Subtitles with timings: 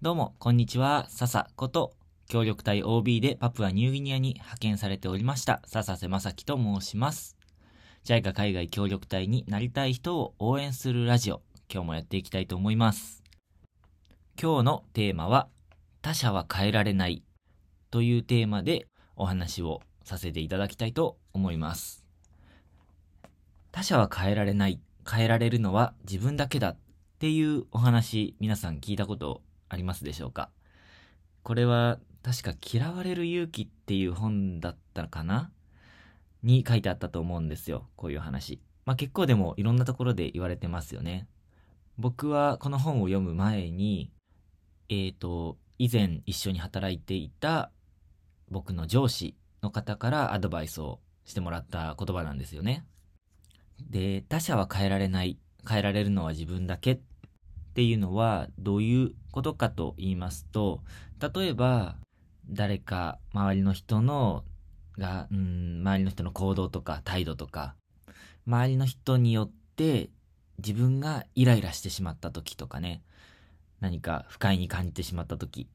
[0.00, 1.06] どうも、こんにちは。
[1.08, 1.92] 笹こと、
[2.28, 7.36] 協力隊 OB でパプアニューギニアに派遣されておりました、笹瀬正樹と申します。
[8.04, 13.24] JICA 海外協力隊になりたい人を応援するラジオ、今日もやっていきたいと思います。
[14.40, 15.48] 今日のテーマは、
[16.00, 17.24] 他者は変えられない
[17.90, 18.86] というテーマで
[19.16, 22.06] お話をさせていただきたいと思います。
[23.72, 24.80] 他者は変えられない、
[25.10, 26.76] 変えられるのは自分だけだっ
[27.18, 30.50] ていうお話、皆さん聞いたことありますでしょうか？
[31.42, 35.50] これは確か嫌われる勇気っていう本だったかな？
[36.42, 37.88] に書いてあったと思うんですよ。
[37.96, 38.60] こういう話。
[38.84, 41.26] まあ結構でもいろんなところで言われてますよね。
[41.98, 44.12] 僕はこの本を読む前に、
[44.88, 47.70] えっ、と、以前一緒に働いていた
[48.50, 52.84] 僕の上司の方からアドバイスをしてもらった言葉なんですよね。
[53.80, 55.38] で、他者は変えられない、
[55.68, 57.00] 変えられるのは自分だけっ
[57.78, 60.82] ていうのはどういうことかと言いますと、
[61.20, 61.94] 例えば
[62.50, 64.42] 誰か周りの人の
[64.98, 67.76] が、うん、周りの人の行動とか態度とか、
[68.48, 70.10] 周りの人によって
[70.58, 73.04] 自分がイライラしてしまった時とかね、
[73.78, 75.68] 何か不快に感じてしまった時。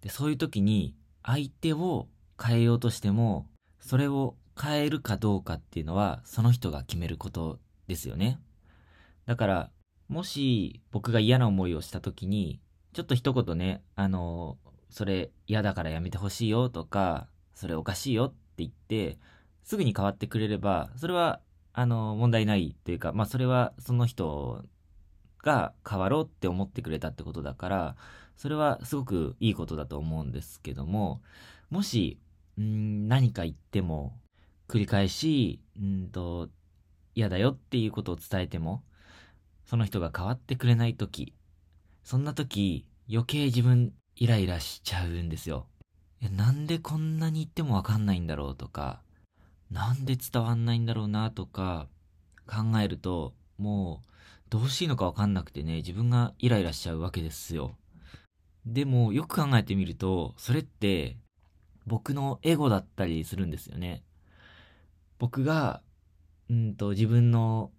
[0.00, 2.06] で、そういう時に相手を
[2.40, 3.48] 変えようとしても、
[3.80, 8.38] それを変えるかどうかっていうのはその人が決めることですよね。
[9.26, 9.70] だから、
[10.08, 12.60] もし僕が嫌な思いをした時に、
[12.92, 14.58] ちょっと一言ね、あの、
[14.90, 19.18] それ嫌だからやめてほしいよとか、それおかしいよって言って、
[19.62, 21.40] すぐに変わってくれれば、それは、
[21.72, 24.64] あの、問題ないというか、まあそれはその人
[25.42, 27.96] が変わろうって思ってくれたってことだから、
[28.36, 31.22] それはすごくいいことだと思うんですけども、
[31.70, 32.18] もし、
[32.60, 34.18] ん何か言っても、
[34.68, 36.48] 繰り返し、んと、
[37.14, 38.82] 嫌だよっていうことを伝えても、
[39.66, 41.34] その人が変わってくれないとき、
[42.04, 45.66] そんなとき、余計自分イライラしちゃうんですよ。
[46.20, 49.02] え、なんでこんなに言ってもわかんないんだろうとか、
[49.70, 51.88] なんで伝わんないんだろうなとか、
[52.46, 54.08] 考えると、もう、
[54.50, 57.76] どうしていいのかわかんなくてね、自分がイライラしちゃうわけですよ。
[58.66, 61.16] でも、よく考えてみると、それって、
[61.86, 64.02] 僕のエゴだったりするんですよね。
[65.18, 65.82] 僕が、
[66.50, 67.70] うんと、自分の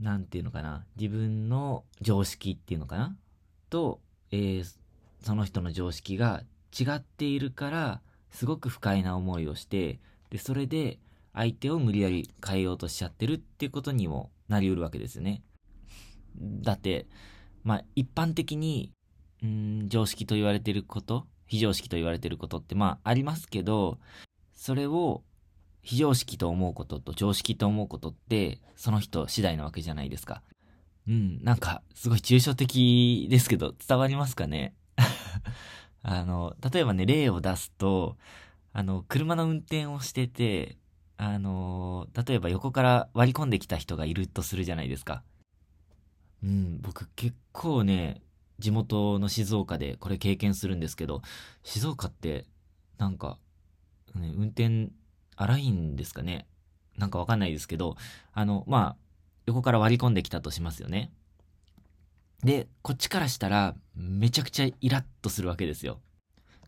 [0.00, 3.16] なんていうのかな、自分の常識っていうのかな？
[3.70, 4.76] と、えー
[5.24, 6.42] その人の常識が
[6.76, 8.00] 違っているから、
[8.32, 10.98] すごく不快な思いをして、で、それで
[11.32, 15.44] 相手を無理やり変えようとしちゃってるっていうことにもなり得るわけですよね。
[16.40, 17.06] だって、
[17.62, 18.90] まあ、一般的に、
[19.44, 24.00] うん、常識と言われてること、非常識と言われてることって、まあ、ありますけど、
[24.56, 25.22] それを
[25.82, 30.42] 非常識と思うことと常識と思うことって、その人次第なわけじゃないですか。
[31.08, 34.74] うん、なんか、すごい抽象的ですけど、伝わりますかね？
[36.02, 38.16] あの、例えばね、例を出すと、
[38.72, 40.78] あの、車の運転をしてて、
[41.16, 45.22] あの、例えば横から割り込んできた人がいるとするじゃないですか。
[46.42, 48.22] うん、僕結構ね、
[48.58, 51.22] 地元の静岡でこれ経験するんですけど、
[51.64, 52.46] 静岡って、
[52.98, 53.38] なんか、
[54.14, 54.90] ね、運転
[55.36, 56.46] 荒いんですかね
[56.96, 57.96] なんかわかんないですけど、
[58.32, 58.96] あの、まあ、
[59.46, 61.10] 横から割り込んできたとしますよね。
[62.44, 66.00] で、こっちからしたら、めちゃくちゃイラッとするわけですよ。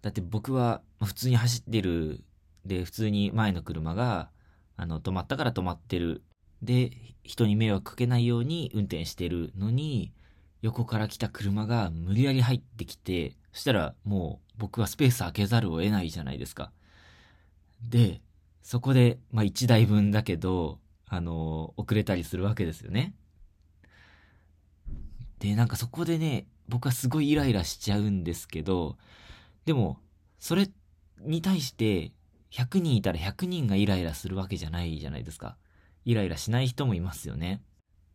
[0.03, 2.25] だって僕は、普通に走ってる、
[2.65, 4.31] で、普通に前の車が、
[4.77, 6.23] あの、止まったから止まってる。
[6.63, 6.93] で、
[7.23, 10.13] 人に迷惑かけないように運転してるのに、
[10.63, 16.73] 横から来た車が無理やり入ってきて、そしたらもう僕はスペース開けざるを得ないじゃないですか。
[17.83, 18.23] で、
[18.65, 23.15] そこで、まあ1台分だけど、あの遅れたりするわけですよね。
[25.39, 28.97] で、なんかそこでね、僕はすごいイライラしちゃうんですけど、
[29.67, 29.99] でも、
[30.39, 30.71] それ
[31.21, 32.13] に対して、
[32.51, 35.59] 100人いたら100人がイライラするわけじゃないじゃないですか。
[36.07, 37.63] イライラしない人もいますよね。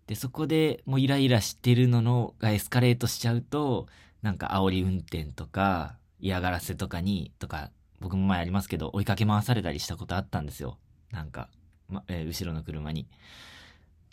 [0.08, 3.86] で、そこでもうイライラしてるののがエスカレートしちゃうと、
[4.24, 10.78] なんか煽り運転とか、嫌がらせとかに、とか、僕も前ありますけど、追いかけ回されたりしたことあったんですよ。
[11.12, 11.50] なんか、
[11.90, 13.08] ま、えー後ろの車に。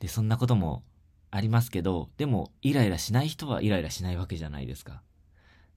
[0.01, 0.83] で、そんなことも
[1.31, 5.03] ありますけど、でも、イライラしない人はイライラしないわけじゃないですか。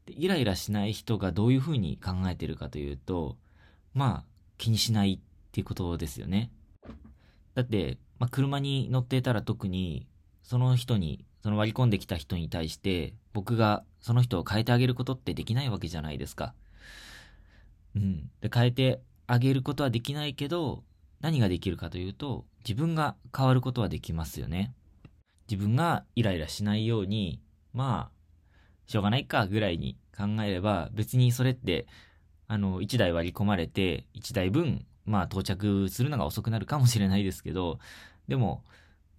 [0.06, 3.38] でイライラしない人がどういうふうに考えてるかというと、
[3.94, 4.26] まあ、
[4.58, 6.52] 気にしないっていうことですよね。
[7.54, 10.08] だって、まあ、車に乗っていたら特に、
[10.44, 16.54] その人に、その割り込んできた人に対して、僕がその人を変えてあげることってできないわけじゃないですか。
[17.96, 18.30] うん。
[18.42, 20.84] で、変えてあげることはできないけど、
[21.22, 24.74] 何ができるかというと、自分が変わることはできますよね。
[25.50, 27.42] 自分がイライラしないように、
[27.74, 28.20] まあ、
[28.86, 31.88] しょうがないかぐらいに考えれば、別にそれって、
[32.48, 37.80] あの、1台割り込まれて、1台分、まあ到着するのが遅くなるかもしれないですけど、
[38.28, 38.64] でも、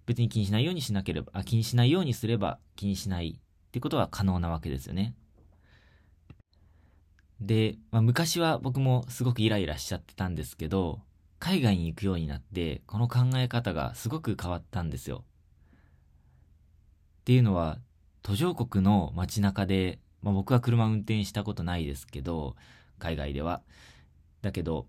[0.05, 5.15] 別に気にしないようにしなければ、あ気にしないようにすれば気にしないってことは可能なわけですよね。
[7.41, 11.01] で、まあ、昔は僕もすごくイライラしちゃってたんですけど、
[11.39, 15.23] 海外に行くようになって、この考え方がすごく変わったんですよ。
[17.21, 17.79] っていうのは、
[18.21, 22.55] 途上国の街中で、まあ、僕は車運転したことないですけど、
[22.99, 23.63] 海外では。
[24.43, 24.85] だけど、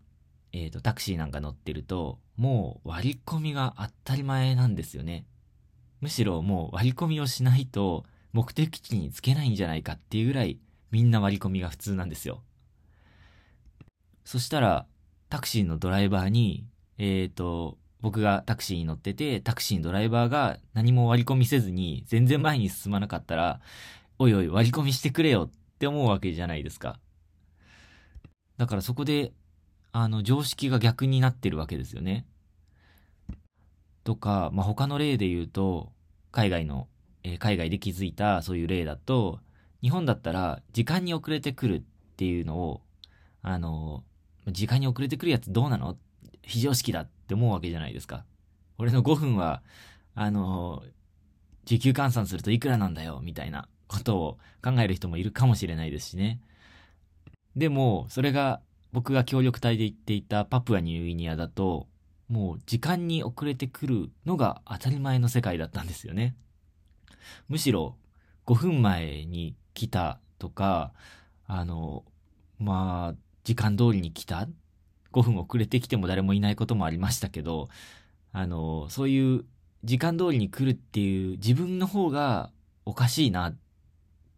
[0.52, 5.25] えっ、ー、と、タクシーなんか乗ってると、もう割り込みが当たり前なんですよね。
[6.02, 10.58] むしろもう割り込みをしないと目的地に着けないんじゃないかっていうぐらい
[10.93, 12.43] みんな割り込みが普通なんですよ。
[14.25, 14.87] そしたら
[15.29, 16.65] タクシーのドライバーに、
[16.99, 23.61] えっ、ー、と、僕がタクシーに乗ってて、タクシーのドライバーが何も割り込みせずに全然前に進まなかったら、
[24.19, 27.00] おいおい割り込みしてくれよって思うわけじゃないですか。
[28.59, 29.33] だからそこで
[29.95, 32.27] あの、常識が逆になってるわけですよね。
[34.05, 35.93] とか、まあ、他の例で言うと、
[36.31, 36.88] 海外の、
[37.23, 39.41] えー、海外で気づいたそういう例だと、
[39.82, 41.82] 日本だったら時間に遅れてくるっ
[42.17, 42.82] ていうのを、
[43.43, 44.05] あの、
[44.49, 45.96] 時間に遅れてくるやつどうなの？
[46.43, 48.25] 非常識だって思うわけじゃないですか。
[48.79, 49.62] 俺の5分は、
[50.14, 50.82] あの、
[51.64, 56.40] 時給換算するといくらなんだよ、みたいなことを考える人もいるかもしれないですしね。
[57.55, 58.61] でも、それが
[58.93, 61.87] 僕が協力隊で行っていたパプアニューギニアだと、
[62.28, 66.35] もう時間に遅れてくるのが当たり前の世界だったんですよね。
[67.49, 67.96] むしろ
[68.46, 70.93] 5分前に来たとか、
[71.47, 72.05] あの、
[72.59, 74.49] まあ、時間通りに来た
[75.13, 77.69] ?5 分遅れてきても誰もいないこともありましたけど、
[78.33, 79.45] あの、そういう
[79.85, 82.51] 時間通りに来るっていう自分の方が
[82.85, 83.57] おかしいなっ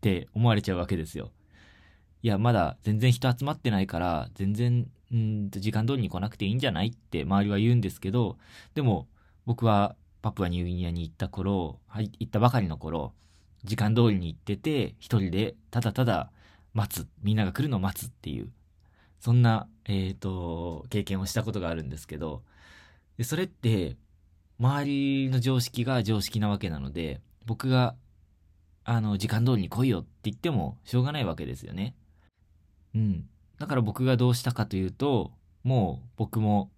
[0.01, 1.33] て思われちゃうわけですよ。
[2.23, 8.39] いや、まだ全然人集まってないから、全然、うん時間通りに来なくていいんじゃないって周りは言うんですけど、
[8.75, 9.07] でも、
[9.45, 13.13] 僕はパプアニューギニアに行った頃、行ったばかりの頃、
[13.64, 16.31] 時間通りに行ってて、一人でただただ
[16.75, 18.50] 待つ、みんなが来るのを待つっていう、
[19.20, 22.43] そんな、えっ、ー、と、経験をしたことがあるんですけど、
[23.16, 23.96] でそれって、
[24.58, 27.94] 周りの常識が常識なわけなので、僕が、
[28.84, 31.94] あの、時間通りに来いよって言ってもしょうがないわけですよね。
[32.94, 33.28] うん。
[33.58, 35.32] だから僕がどうしたかというと、
[35.62, 36.70] もう僕も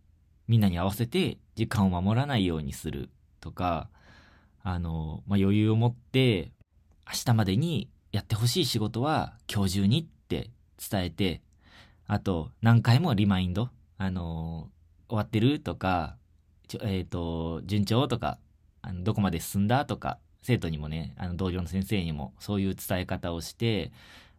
[0.46, 3.10] みんなに合わせて時間を守らないようにする
[3.40, 3.88] とか、
[4.62, 6.52] あの、まあ、余裕を持って
[7.06, 10.50] 明日までにやってほしい仕事は今日中にって
[10.90, 11.40] 伝えて、
[12.06, 14.68] あと何回もリマインド、あの、
[15.08, 16.16] 終わってるとか、
[16.72, 18.38] えっ、ー、と、順調とか、
[18.82, 23.92] あのどこまで進んだとか、生徒にもね、あの同僚の先生にもそういう伝え方をして、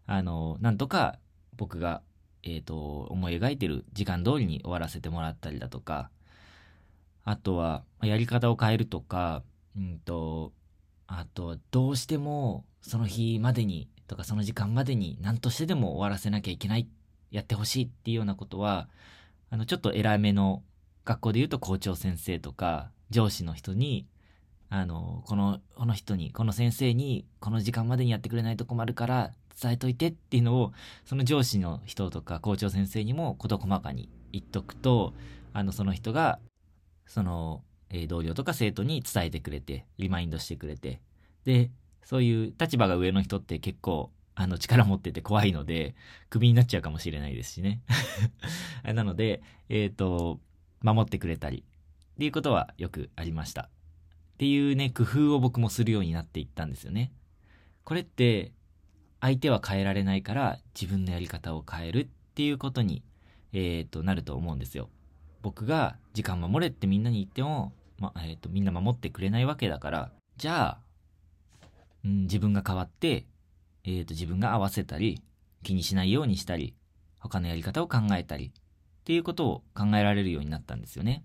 [0.05, 1.19] あの、なんとか
[1.55, 2.01] 僕が、
[2.43, 6.09] えっ、と、思い描いてる時間通りに終わらせてもらったりだとか、
[7.23, 9.43] あとは、やり方を変えるとか、
[9.77, 10.51] うんと、
[11.07, 16.87] あと、どうしても、その日までに、とかその時間までに何としてでも終わらせなきゃいけない、
[17.31, 18.89] やってほしいっていうようなことは、
[19.49, 20.63] あの、ちょっと偉めの、
[21.05, 24.05] 学校で言うと校長先生とか、上司の人に、
[24.69, 30.73] あの、この、この人に、この先生に、この時間までにやってくれないと困るから、伝えといてっていうのを、
[31.05, 35.13] その上司の人とか校長先生にも事細かに言っとくと、
[35.53, 36.39] あの、その人が、
[37.05, 41.01] その、え、同僚とか生徒に伝えてくれて、リマインドしてくれて、
[41.45, 41.71] で、
[42.03, 45.95] そういう立場が上の人って結構、あの、力持ってて怖いので、
[46.29, 47.81] クビになっちゃうかもしれないですしね。
[48.83, 50.39] なので、えっ、ー、と、
[50.81, 51.63] 守ってくれたり、
[52.15, 53.63] っていうことはよくありました。
[53.63, 53.69] っ
[54.37, 57.11] ていうね、工夫を僕もするようになっていったんですよね。
[57.83, 58.51] これって、
[59.19, 63.03] 相手は変えられないから自分のやり方を変えるっていうことに、
[63.53, 64.89] えっ、ー、と、なると思うんですよ。
[65.47, 70.77] 僕が時間守れってみんなに言っても、ま、えっ、ー、と、みんな守ってくれないわけだから、じゃあ、
[72.03, 73.25] うん、自分が変わって、
[73.85, 75.21] えっ、ー、と、自分が合わせたり、
[75.63, 76.75] 気にしないようにしたり、
[77.21, 78.51] 他のやり方を考えたり、っ
[79.05, 81.23] ていうことを考えられるようになったんですよね。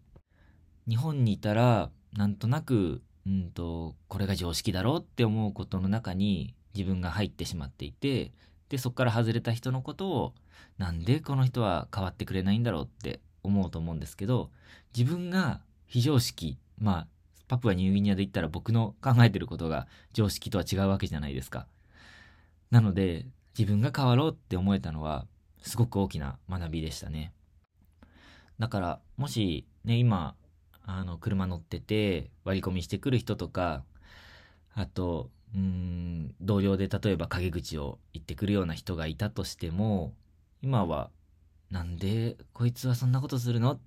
[0.88, 8.30] 日本にいたら、なんとなく、うんと、これが常識だろうって思うことの中に、自分が入ってしまっていて、
[8.68, 10.34] で、そこから外れた人のことを、
[10.78, 14.50] なんでこの人は変わってくれないんだろうって思うと思うんですけど、
[14.96, 17.06] 自分が非常識、まあ、
[17.48, 21.66] パプアニューギニアで言ったら僕の考えてることが常識とは違うわけじゃないですか。
[22.70, 23.26] なので、
[23.58, 25.26] 自分が変わろうって思えたのは、
[25.62, 27.32] すごく大きな学びでしたね。
[28.58, 30.34] だから、もし、ね、今、
[30.84, 33.84] あの、車乗ってて割り込みしてくる人とか、
[34.74, 40.14] あと、うん、同僚で例えば陰口を言ってくるような人がいたとしても、
[40.62, 41.10] 今は、
[41.72, 43.72] なんでこいつはそんなことするの？
[43.72, 43.80] っ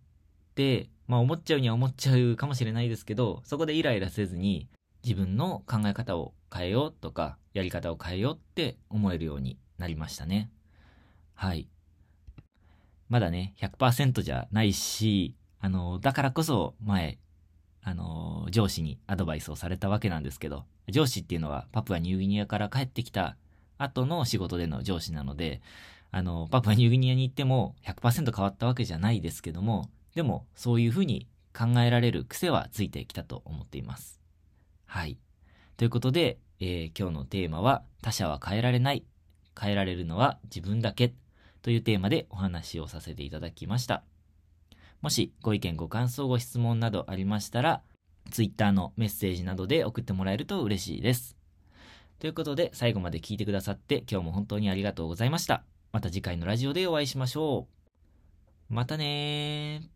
[0.56, 4.68] て、まあ思っちゃうには思っちゃうかもしれないですけど、そこでイライラせずに、
[5.04, 10.50] 自分の考え方を変えようとか、やり方を変えようって思えるようになりましたね。
[11.36, 11.70] はい。
[13.08, 17.20] まだね、100%じゃないし、あの、だからこそ前、
[17.84, 23.38] あの、上司にアドバイスをされたわけなんですけど、上司っていうのはパプアニューギニアから帰ってきた
[23.78, 25.62] 後の仕事での上司なので、
[26.16, 34.22] あの、パプアニューギニアに行っても100%変わったわけじゃないですけども、でもそういうふうに考えられる癖はついてきたと思っています。
[34.86, 35.18] はい。
[35.76, 39.04] ということで、えー今日のテーマは他者は変えられない。
[39.60, 41.14] 変えられるのは自分だけ
[41.62, 44.06] というテーマでお話をさせていただきました。
[45.02, 47.82] もしご意見ご感想ご質問などありましたら、
[48.32, 51.36] Twitter のメッセージなどで送ってもらえると嬉しいです。
[52.20, 55.66] ということで最後まで聞いてくださって今日も本当にありがとうございました。
[55.96, 57.70] また次回のラジオでお会いしましょ
[58.70, 58.74] う。
[58.74, 59.95] またねー。